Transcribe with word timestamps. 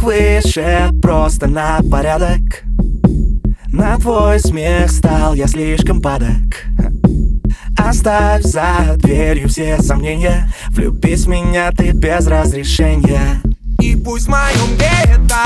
выше 0.00 0.90
просто 1.02 1.46
на 1.46 1.80
порядок. 1.90 2.62
На 3.68 3.96
твой 3.98 4.38
смех 4.40 4.90
стал 4.90 5.34
я 5.34 5.46
слишком 5.46 6.00
падок. 6.00 6.66
Оставь 7.76 8.42
за 8.42 8.94
дверью 8.96 9.48
все 9.48 9.80
сомнения. 9.82 10.52
Влюбись 10.70 11.24
в 11.24 11.28
меня 11.28 11.70
ты 11.72 11.90
без 11.90 12.26
разрешения. 12.26 13.42
И 13.80 13.96
пусть 13.96 14.26
в 14.26 14.30
моем 14.30 14.76
гетто 14.78 15.42